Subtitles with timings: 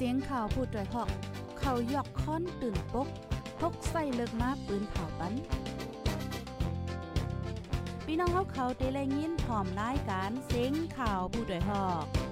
[0.00, 1.08] เสียงข่าวผู้ด้วยหอก
[1.58, 3.08] เขายอกค้อนตื่นปก
[3.60, 5.32] พกใส่เลิกมาปืนเผาปัน
[8.04, 12.27] พี่น้องเขาเขาเตะแลยินพร้อมรายการเสียงข่าวผู้ด้วยหอก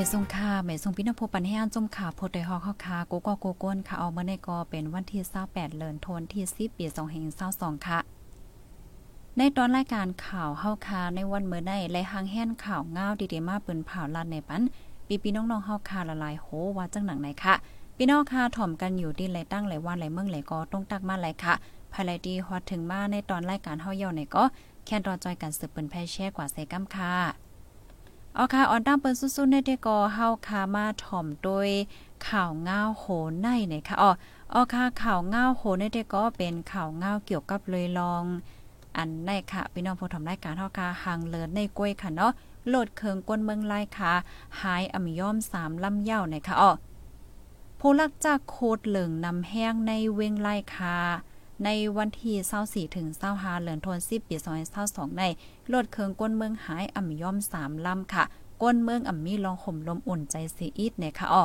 [0.04, 6.84] ่ทรงค่าไม่ทรงพี่น้องผู้ปันให้อันจมขาโพดได้ฮอกเฮาคาโกโกโกก้นค่ะเอาเมื่อในกอเป็นวันที่28เดือนธันวาคมที่10ปี
[7.36, 7.98] 2522ค่ะ
[9.38, 14.62] ในตอนรายการข่าวเฮาคาในวันเมื่อในและหางแห่นข่าวง้าวดีๆมาปืนผ่าลัดในปัน
[15.06, 17.54] ปีพี่น้องๆเฮาคาละลายโหว่าจังหนังไหนค่ะ
[17.96, 21.54] พี่น้องค่ะถ่อมกันอยู่ดีไหลตั้งไหลวันไหลเมืองไหลกอต้องตักมาไหลค่ะ
[21.92, 24.44] ภายไลดีฮอดถึงมาในตอนรายการเฮาเย่าในก็
[24.86, 27.47] แค่รอจอยกันสืบเปิ้นแพ่แช่กว่าใส่กัมค่ะ
[28.38, 31.68] เอาค่ะออนตามเปิ้นสู้ๆในเดกอเฮาคามาถ่อมโดย
[32.28, 33.04] ข่าวง้าวโห
[33.42, 34.10] ในเนี่ยค่ะอ๋อ
[34.54, 38.24] อ๋อค่ะข่าวง้าวโหในเดก็เป็นข่าวง้าวเกี่ยวกับเลยลอง
[38.96, 42.32] อันในค่ะพี่น้องผู้ทำรายการเฮาค่ะห่างเลินในกล้วยค่ะเนาะ
[42.68, 44.12] โหลดเคืองกวนเมืองไล่ค่ะ
[44.60, 46.70] หายอมิยอม3ลำเย่าในค่ะอ๋อ
[47.80, 50.98] ผู้ลักจากโคดเหลืองนำแห้งในเวงไล่ค่ะ
[51.64, 53.06] ในวันที่24ถึง
[53.36, 54.36] 25เดือนธันวาคมปี
[54.76, 55.24] 2022ใน
[55.72, 58.24] รถเครื่องก้นเมืองหายอ่ำย่อม3ลำค่ะ
[58.62, 61.44] ก้นเมืองอ่ำมีลองห่มลมอุ่นใจสีอีดเนี่ยค่ะอ๋อ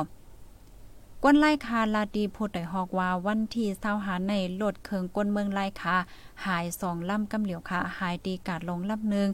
[1.24, 5.96] ก้นไล่คาลาดีพูดได้ฮอกว่าวันที่เศร้าหาในรถเคืองก้นเมืองไล่คา
[6.44, 9.28] หายสองลำกำเหลียวค่ะหายดีกาดลงลำหนึ่ง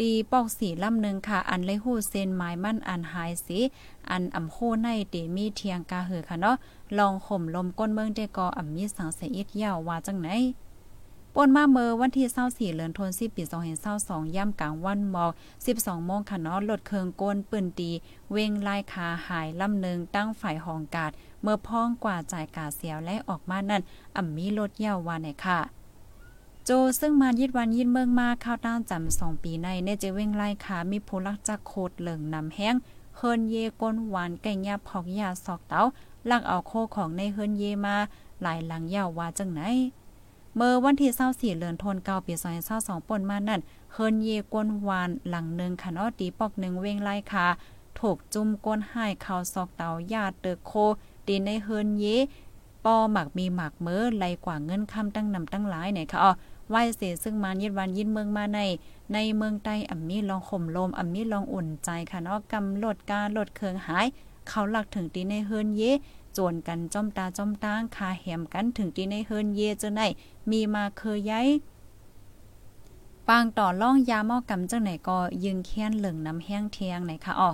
[0.00, 3.58] ตีปอกสีลำหนึ่งค่ะ อันเลยหู้เซนไม้มั่นอันหายสี
[4.10, 6.56] อันอ่ำโคในเตมีเทียงกาเหือค่ะเนาะ
[6.98, 10.28] ลองข่มลมก้นเมืองเดกออ่ำมีสังเสียอิดยาวว่าจังไหน
[11.34, 13.42] ป่นมาเมื่อวันที่24เดือนธันวาคมปี
[13.88, 15.32] 2022ย่ำกลางวันหมอก
[15.70, 17.90] 12โมงค่ะเนาะลดเคืองก้นปืนตี
[18.32, 21.10] เวงลายคาหายลำหนึ่งตั้งฝ่ายหองกาด
[21.42, 23.82] เมื่อพ้องกว่าจ่ายกาเสียวและออกมานั่น
[24.16, 25.79] อ่ำมีรถเย่าวาไหนค่ะ
[26.70, 32.74] จซึ่งมายิดวันยิดเมืองมาข้าวต้านจำสองปีในเนเจเวงไล่ขามีผู้ลักจักโคดเหลิงนำแห้ง
[33.16, 35.82] เฮินเยก้นหวานไก่ยาพอกยาซอกเตา
[36.30, 37.96] ลักเอาโคของในเฮินเยมา
[38.42, 39.60] หลายหลังยาวว่าจังไหน
[40.56, 42.34] เมื่อวันที่24เดือนธันวาคมปี
[42.72, 43.60] 2022ป่นมานั่น
[43.92, 47.46] เฮินเยกวนหวานหลังหนึ่งค่ะเนาะตีปอกหนึ่งเวงไล่ค่ะ
[47.98, 50.72] ถูกจุ่มก้นห้ข่าซอกเตาญาเตอโค
[51.26, 52.04] ดีในเฮินเย
[52.84, 56.32] ปอหมักมีหมักเมือไหลกว่าเงินคำตั้งนำตั้งหลายไหนค่ะอ๋อ
[56.70, 58.60] ไหวเสซึ่งมานยิดวันยินเมืองมาใน
[59.12, 64.06] ในเมืองใต้อ่ำมีลองข่มลมอ่ำมีลองอุ่นใจค่ะเนาะกำลดการลดเคืองหาย
[64.48, 65.82] เขาหลักถึงตีในเฮินเย
[66.36, 70.00] จวนกันจ้อมตาจ้อมตางคาแหมกันถึงที่ในเฮิรนเยเจอไหน
[70.50, 71.48] มีมาเคยย้าย
[73.28, 77.50] ปางต่อล่องยาเมากำเจังไหนก็ยึงแค้นเหลืองน้ำแห้งเทียงไหนคะอ๋อ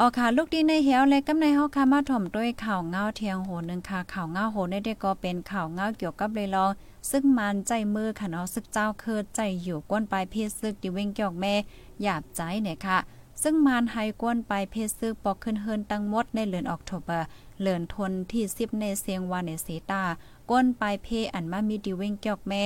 [0.00, 6.70] อ๋อค่ะลูกดีในเหียวเลยกำในเฮาค่ะมาถ่อมด้วยข่าวเงาเทียงโหนึงค่ะข่าวเงาโหนได้ก็เป็นข่าวเงาเกี่ยวกับเลยลอง
[7.10, 11.54] ซึ่งมันใจมือค่ะเนาะซึกเจ้าเคือใจอยู่ก้นปลายเพศซึกดิเวงเกี่ยวแม่
[12.02, 12.98] หยาบใจเนี่ยค่ะ
[13.42, 17.26] ซึ่งมานไฮกวนไปเพศซึกปอกขึ้นเฮินตั้งหมดในเดือนออกโทเบอร์
[17.60, 20.02] เลือนทนที่10ในเสียงวานในเสตา
[20.50, 22.62] ก้นไปเพอันมามีดีเวงเกี่ยกแม่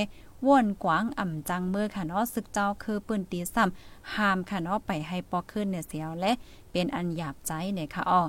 [0.47, 6.31] ว่นกวางอ่ำจังเมื่อค่ะเนาะศึกเจ้าคือปืนตีซ้ำห้ามค่ะเนาะไปให้ปอขึ้นเนี่ยเสียวและ
[6.71, 8.21] เป็นอันหยาบใจเนี่ยค่ะอ้อ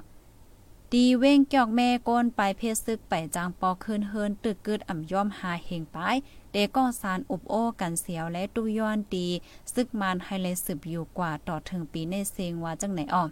[0.92, 5.98] ดีเว้งเกี่ยวแม่ก้นไปเพศซึกไปจางปอคืนเฮินตึกกึดอ่ำย่อมหาเฮงไป
[6.52, 9.28] เดก็สารอุบโอ้กันเสียวและตุย้อนดี
[9.74, 13.24] ซึกมันให้เลยสืบอยู่กว่าต่อถึงปีในเซงว่าจังไหนอ้อ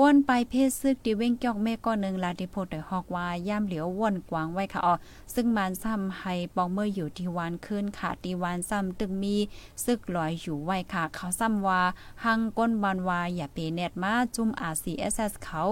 [0.00, 4.94] ก้นไปเพศซึกดีเว้งเกี่ยวแม่ก้อนหนึ่งลาดิโพดได้ฮอกว่าย่ามเหลียวว่นกวางไว้ค่ะอ้อ
[5.34, 9.36] ซึ่งมันซ้ำให้ปองเมื่ออยู่ที่วานคืนค่ะตีวานซ้ำตึงมี
[9.84, 11.80] ซึกลอยอยู่ไว้ค่ะ เขาซ้ำว่า
[12.24, 15.62] หังก้นบานวาอย่าเปเน็ตมาจุ่ม RCSS เอสเอสเขา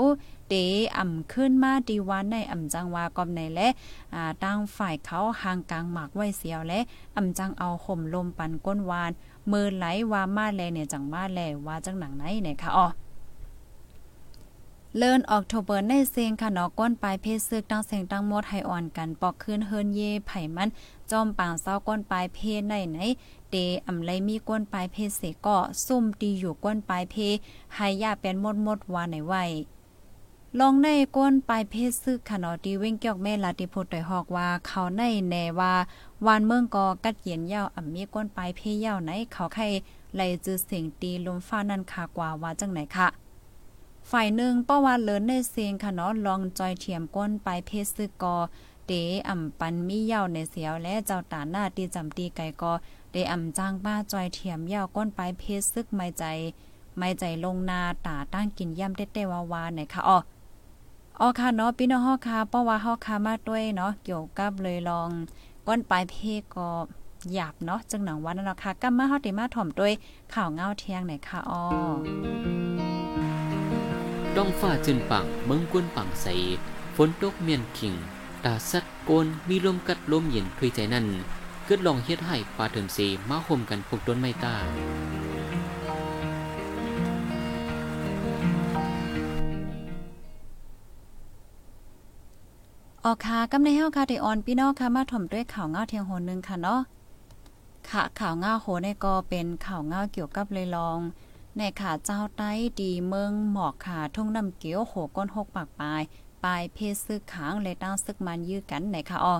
[0.48, 0.54] เต
[0.96, 3.68] อ่ำขึ้นมาดีวันในอ่ำจังว่ากอมในและ
[4.14, 6.80] อ่าตั้งฝ่ายเขาห่างกลางหมากไว้เสียวและ
[7.16, 9.10] อ่ำจังเอาห่มลมปันก้นวาน
[9.52, 12.88] มือไหลว่ามาแลเนี่ยจังมาแลว่าจังหนังไหนเนี่ยค่ะอ๋อ
[14.98, 20.68] เลินออกโทเบอร์ในเซงค่ะเนาะก้นปลายเพศซึกตั้งเสียงตั้งหมดให้อ่อนกัน ปอกคืนเฮินเย่ไผ่มัน
[21.10, 22.98] จอมปางเศร้าก้นปลายเพศในไหน
[23.50, 23.56] เต
[23.86, 25.56] อำไลมีก้นปลายเพศเสก็
[25.86, 27.14] ซุ่มตีอยู่ก้นปลายเพ
[27.74, 29.44] ให้ยาเป็นมดมดวาในไว้
[30.58, 35.72] ลองในก้นปลายเพศซึกค่ะเนาะที่เว้งเกี่ยวแม่ลาติพุทธได้ฮอกว่าเขาในแน่ว่า
[36.26, 39.64] วานเมืองกอกัดเย็นยาวอ่ำมีก้นปลายเพศยาวไหนเขาใคร
[40.14, 43.23] ไหลจือเสียงตีลมฟ้านั่นค่ะกว่าว่าจังไหนค่ะ
[44.10, 48.36] ฝ่ายหนึ่งป้าว่าเลินในเสียงค่ะเนาะลองจอยเทียมก้นปลายเพศซึกกอ
[48.86, 48.92] เด
[49.28, 52.72] อ่ำปันมีเย่าในเสียวและเจ้าตาหน้าตีจำตีไก่กอ
[53.12, 56.24] เดอ่ำจ้างบ้าจอยเทียมเย่าก้นปลายเพศซึกไม่ใจ
[56.98, 60.18] ไม่ใจลงนาตาตั้งกินย่ำเต้ๆวาวาไหนค่ะอ๋อ
[61.20, 65.10] อ๋อค่ะเนาะพี่น้องฮาค่ะเพราว่าฮาค่ะมาด้วยเนาะเกี่ยวกับเลยลอง
[65.66, 66.14] ก้นปลายเพ
[66.54, 66.68] ก็
[67.32, 69.92] หยาบเนาะจังหนังวันนั่นแหละค่ะกำมาเฮาติมาถ่อมด้วย
[70.34, 71.60] ข่าวเงาเทียงไหนค่ะอ๋อ
[74.38, 76.26] ดองฟ้าจืนปังเมืองกวนปังใส
[76.96, 77.94] ฝนตกเมียนขิง
[78.44, 81.06] ตาสัดโกน มีลมกัดลมเย็นคุยใจนั่น
[81.64, 82.98] เกิดลองเฮ็ดให้ปลาเถิมเส
[83.28, 84.54] มาห่มกันพวกต้นไม้ตา
[93.04, 96.80] ออกค่ะกำในเฮาค่ะได้ออนพี่น้องค่ะมาถ่อมด้วยข่าวเงาเทียงโหนึงค่ะเนาะ
[97.88, 100.98] ค่ะข่าวเงาโหในก็เป็นข่าวเงาเกี่ยวกับเลยลอง
[101.58, 106.02] ในขาเจ้าใต้ดีเมืองหมอกค่ะทุ่งน้ำเกี้ยวโหก้นหกปากปลาย
[106.44, 109.36] ปลายเพศซึกขางเลยตั้งซึกมันยื้อกันไหนค่ะอ๋อ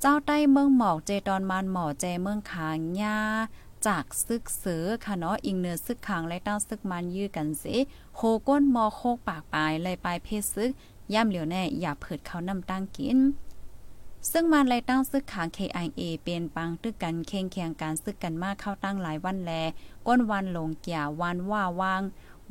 [0.00, 3.18] เจ้าใต้เมืองหมอกเจตอนมันหมอเจเมืองขางญา
[3.86, 7.76] จากซึกเสือค่ะเนาะอิงเนื้อซึกขางและตั้งซึกมันยื้อกันสิ
[8.16, 10.70] โหก้นมอโคกปากปลายเลยปลายเพศซึก
[11.14, 13.18] ย่ำเหลียวแน่อย่าเผิดเขานำตั้งกิน
[14.32, 19.52] ซึ่งมันไล่ตั้งซึกขาง KIA เป็นปังตึกกันเคียงเคียงการซึกกันมากเข้าตั้งหลายวันแล
[20.06, 22.02] ก้นวันหลงเกี่ยวันว่าวาง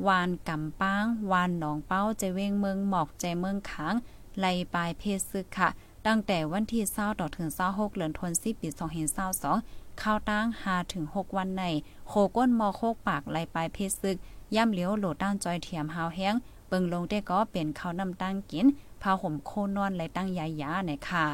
[0.06, 3.94] วานกำปางวานหนองเป้าใจเวงเมืองหมอกใจเมืองขาง
[4.38, 5.68] ไลปลายเพศซึกค่ะ
[6.06, 9.58] ตั้งแต่วันที่20ต่อถึง26เดือนธันวาคมปี2022เศร้าสอง
[9.98, 11.64] เข้าตั้ง5ถึง6วันใน
[12.08, 14.16] โคก้นมอโคกปากไลปลายเพศซึก
[14.54, 16.34] ย่ำเลี้ยวโหลดด้านจอยเทียมหาวแห้ง
[16.68, 18.66] เปิงลงได้ก็เป็นข้าวนำตั้งกิน
[19.02, 21.26] ผ้าห่มโคนอนแลตั้งยายาเนี่ยค่ะ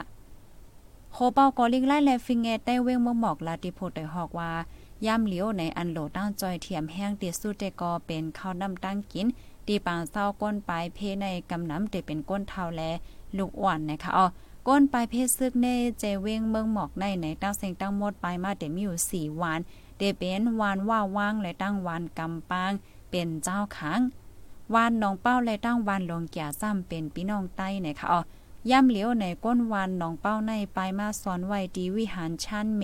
[1.16, 4.52] โคเปากอลิงไล่และฟิงเงตได้เว้งเมืองหมอกลาติโพดได้ฮอกว่า
[5.06, 9.26] ย่ำเหลียวในอันโหลตั้งจอยเทียมแห้งเตียสุดได้ก็เป็นข้าวนำตั้งกิน
[9.66, 12.82] ตีปางเศร้าก้นปลายเพในกำน้ำได้เป็นก้นเทาแล
[13.36, 14.26] ลูกอ่อนนะคะอ๋อ
[14.68, 19.60] ก้นปลายเพศซึกเน่เจเวงเมืองหมอกในในตั้งเสียงตั้งหมดปลายมาเดมีอยู่4วัน
[19.98, 22.72] เดเป็นวานว่าว่างและตั้งวานกำปาง
[23.10, 24.00] เป็นเจ้าขัง
[24.74, 28.20] วานน้องเป้าและตั้งวานลงแก่ซ้ำเป็นพี่น้องใต้เนี่ยค่ะอ๋อ
[28.70, 32.82] ย่ำเหลียวในก้นวานน้องเป้าในไปมาสอนไว้ดีวิหารชั้นเม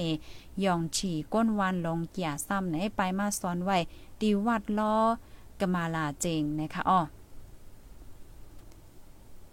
[0.65, 3.79] ยองฉี่ก้นวานลงแก่ซ้ำในไปมาสอนไว้
[4.21, 4.95] ดีวัดล้อ
[5.61, 7.01] กมาลาเจงนะคะอ๋อ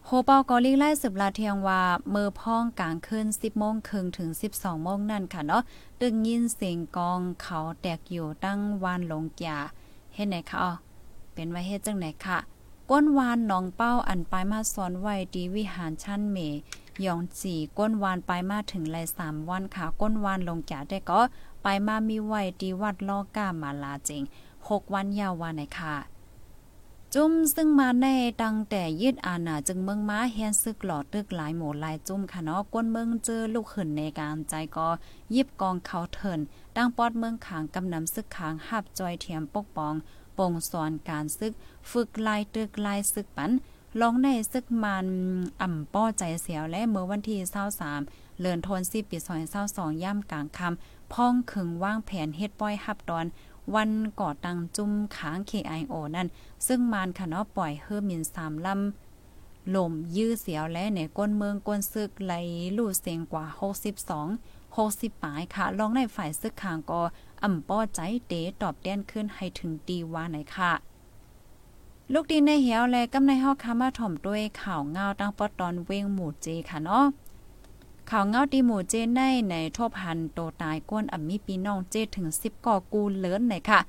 [0.06, 1.82] โฮเปากอลิไล่สืบลาเทียงว่า
[2.12, 5.64] เมื่อพ้องกลางคืน10โมงครึ่งถึง 12โมงนั่นค่ะเนาะ
[6.02, 9.58] ตึงยินเสียงกองเขาแตกอยู่ตั้งวานลงแก่
[10.16, 10.72] เห็นไหนคะอ๋อ
[11.34, 12.38] เป็นไว้เฮ็ดจังไหนค่ะ
[12.92, 16.38] ก้นวานหนองเป้าอันปลายมาซ้อนไว้ดีวิหารชั้นเม
[17.06, 21.22] ยองจีก้นวานปลายมาถึงไรสามวันค่ะ ก้นวานลงจ่าได้ก็
[21.63, 24.24] ไปมามีไว้ดีวัดลอก้ามาลาจริง
[24.69, 25.95] หกวันยาววันไหนค่ะ
[27.13, 28.06] จุ้มซึ่งมาใน
[28.44, 34.88] ตั้งแต่ยึดอาณาจึงเมืองม้าเฮียนซึกหลอดตึกหลายหมู่หลายจุ้มค่ะเนาะก้นเมืองเจอลูกขึ้นในการใจก็
[35.36, 36.40] ยิบกองเขาเถิน
[36.75, 39.94] ตั้งปอดเมืองขางกำนำซึกขางหับจอยเทียมปกป้อง
[40.38, 41.54] ปงสอนการซึก
[41.92, 43.52] ฝึกลายตึกลายซึกปัน
[44.02, 45.07] ลองในซึกมัน
[45.62, 47.38] อ่ำป้อใจเสียวและเมื่อวันที่
[47.88, 49.18] 23เลือนทนสิปี
[49.59, 53.26] 2022ย่ำกลางคำพ้องขึงว่างแผนเฮ็ดป้อยฮับตอน
[53.76, 56.28] วันก่อตังจุ่มค้าง KIO นั่น
[56.68, 62.33] ซึ่งมานค่ะเนาะปล่อยเฮอมิน3ลำลมยื้อเสียวและในก้นเมืองก้นซึกไหล
[62.78, 63.45] ลู่เสียงกว่า
[64.06, 67.02] 62 60ปลายค่ะ ลองในฝ่ายซึกขางก็
[67.44, 70.71] อ่ำป้อใจเตตอบแดนขึ้นให้ถึงดีว่าไหนค่ะ
[72.14, 77.06] ลูกดินในเหี่ยวแลกำในฮอกคามาถ่อมด้วยข่าวเงาตั้งปอตอนเวงหมู่เจค่ะเนาะ
[78.09, 83.80] ข่าวเงาดีหมู่เจในในทบหันโตตายก้นอ่ำมีปีน้องเจถึง 10ก่อกูเลินไหนค่ะ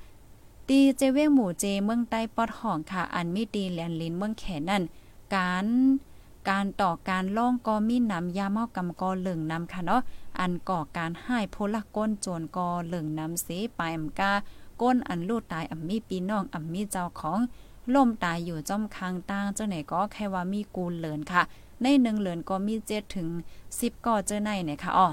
[0.67, 4.83] ตีเจเวงหมู่เจเมืองใต้ปอดห้องค่ะ อันมีตีแลนลินเมืองแขนนั่น
[5.33, 5.65] การ
[6.49, 10.01] การต่อการล่องก็มีนำยาเมากำกอเหลืองนำค่ะเนาะ
[10.39, 14.31] อันก่อการให้พลก้นโจรกอเหลืองนำเสไปอำกา
[14.81, 17.39] ก้นอันลูดตายอ่ำมีปีน้องอ่ำมีเจ้าของ
[17.93, 21.41] ล่มตายอยู่จอมคางต่างเจ้าไหนก็แค่ว่ามีกูลเหลินค่ะ
[21.81, 23.27] ในหนึ่งเหลินก็มีเจ็ดถึง
[23.79, 25.07] สิบก่อเจ้าในเนี่ยค่ะอ๋อ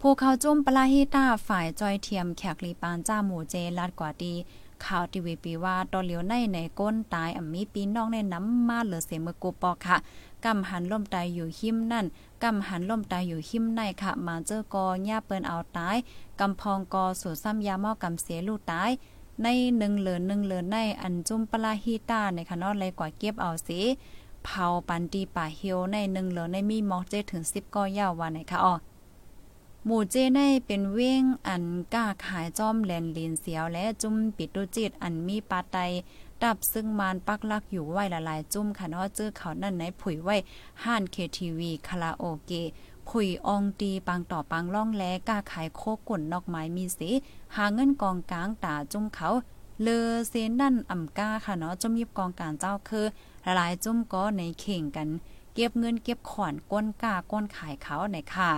[0.00, 4.34] ผู้เขาจุ่มปลาฮิตาฝ่ายจอยเทียมแขกลีปานจ้าหมู่เจลัดกว่าดี
[4.86, 9.96] ข่าวทีวีปีว่าตอนเหลียวในในก้นตายอ่ำมีปีน้องในน้ำมาเหลือเสียมือกูปอค่ะ
[10.44, 12.06] กำหันล่มตายอยู่หิมนั่น
[12.42, 15.96] กำหันล่มตายอยู่หิมในค่ะ มาเจอกอย่าเปิ้นเอาตาย
[16.40, 18.90] กำพองกอสู่ซ้ำยาหม้อกำเสียลูกตาย
[19.42, 23.80] ในหนึ่งเหลือหนึ่งเหลือในอันจุ่มปลาฮีตาในคะนาะเลยกว่าเก็บเอาสิ
[24.44, 28.74] เผาปันตีป่าเฮียวในหนึ่งเหลือในมีมอกเจถึง10ก้อยาววันไหนค่ะอ๋อ
[29.86, 35.76] หมู่เจในเป็นเว้งอันก้าขายจอมแลนลินเสียวและจุ่มปิดตุจิตอันมีปาไต
[36.42, 40.36] ดับซึ่งมานปักลักอยู่ไว้ละลายจุ่มค่ะเนาะเจอเขานั่นไหนผุยไว้
[40.84, 42.68] ห้านเคทีวีคาราโอเกะ
[43.08, 47.10] ผุยอองตีปังต่อปังล่องแลก้าขายโคกุ่นนอกไม้มีสี
[47.56, 49.28] หาเงินกองกลางตาจุ่มเขา
[49.82, 53.06] เลอเซนนั่นอ่ำก้าค่ะเนาะจุ่มยิบกองการเจ้าคือ
[53.46, 55.08] ละลายจุ่มก็ในเข่งกัน
[55.54, 58.52] เก็บเงินเก็บขอนก้นก้าก้นขายเขาในค่ะ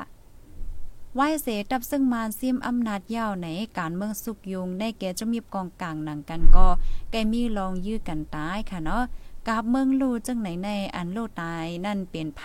[1.14, 6.66] ไหวเสดับซึ่งมานซิมอำนาจยาวในการเมืองสุกยุงในแก่จะมีกองกลางหนังกันก็
[7.10, 9.04] แกมีลองยื้อกันตายค่ะเนาะ
[9.48, 12.42] กาบเมืองลู่จังไหนในอันโลตายนั่นเป็นไผ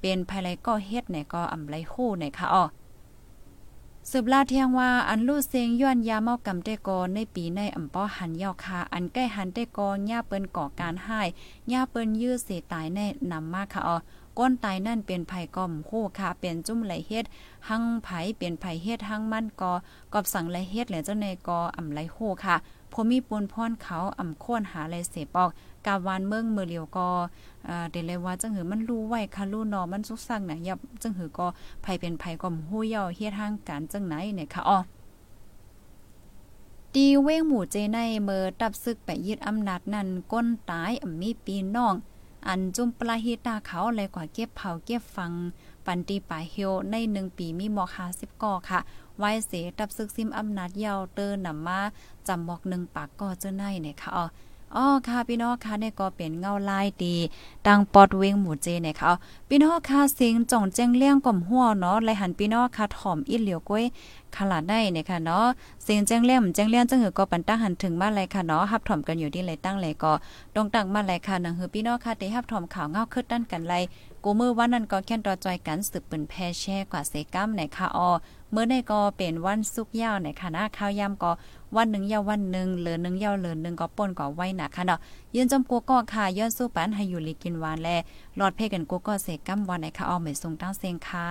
[0.00, 2.64] เป็นภายไรก็เฮ็ดไหนก็อำไรโหไหนค่ะอ้อ
[4.10, 11.20] สืบลาเทียงว่าอันลู่เซงย้อนยาเมากำเตกอในปีในอำป้อหันยอกคาอันใกล้หันเตกอย่าเปิ้นก่อการให้
[11.72, 13.96] ย่าเปิ้นยื้อเสตายแน่นำมาค่ะอ้อ
[14.38, 17.24] ก้นตายนั่นเป็นไผ่ก่อมโคค่ะเป็นจุ่มไหลเฮ็ด
[17.68, 19.72] หังไผเป็นไผเฮ็ดหังมันกอ
[20.12, 22.56] กอบสั่งไหลเฮ็ดแหละเจ้าในกออ่ำไหลโคค่ะ
[22.92, 25.50] พอมีปูนพรเขาอ่ำโค่นหาไหลเสปอก
[25.86, 27.08] กาวานเมืองมือเหลียวก็
[27.68, 31.46] อ่าเดเลยว่าจังหือมันรู้ไว้ค่ะรู้นอมันสุกสั่งน่ะยับจังหือก็
[31.82, 34.78] ไผเป็นไผก่อมโหเย่าเฮ็ดทางการจังไหนเนี่ยค่ะอ๋อ
[36.94, 41.94] ดีเว้งหมู่เจในเมือตับซึกไปยึดอำนาจนั้นก้นตายอ่ำมีปีน้อง
[42.48, 45.32] อันจุ่มปลาฮิตาเขาเลยกว่าเก็บเผาเก็บฟัง
[45.86, 48.80] ปันตีป่าเฮียวในหนึ่งปีมีหมอกหาสิบก่อค่ะ
[49.18, 51.80] ไว้เสดับซึกซิมอำนาจยาวเตอร์นำมา
[52.28, 54.10] จำหมอกหนึ่งปากก่อเจ้าในเนี่ยค่ะ
[54.74, 57.16] อ๋อค่ะพี่น้องค่ะเนี่ยก็เป็นเงาลายดี
[57.66, 59.12] ดังปอดเวงหมูเจเนี่ยค่ะ
[59.48, 63.84] พี่น้องค่ะเสียงจ่องแจ้งเลี้ยงก่อมหัวเนาะไลหันพี่น้องค่ะถ่อมอีเหลียวก้อย
[64.36, 65.46] ขลาดได้เนี่ยค่ะเนาะ
[65.84, 70.12] เสียงแจ้งเลี้ยงแจ้งเลี้ยงจังหือก็ปันตั้งหันถึงมาเลยค่ะเนาะฮับถ่อมกันอยู่ที่ไรตั้งเลยก็
[70.54, 73.74] ตรงตั้งมาเลยค่ะนังหือพี่น้องค่ะได้ฮับถ่อมข่าวเงาขึ้นด้านกันไล
[74.24, 78.10] กูมือวันนั้นก็แค่นรอจอยกันสืบปืนแพ่แช่กว่าเซกัมในค่ะออ
[78.50, 81.32] เมื่อในก็เป็นวันสุกยาวในค่ะข้าวยำก็
[81.76, 84.98] วันหนึ่งยาววันหนึ่งเหลือหนึ่งยาวเหลือหนึ่งก็ป่นก็ไว้หนักค่ะเนาะ
[85.34, 87.88] ยืนจมกัวก็ค่ะย้อนสู้ปันให้อยู่ลีกินวานแล
[88.36, 91.30] หลอดเพกันกัวก็เสกัมวันในค่ะออเหมือนทรงตั้งเซงค่ะ